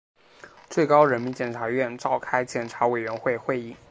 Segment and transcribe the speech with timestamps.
[0.67, 3.75] 最高人民检察院召开检察委员会会议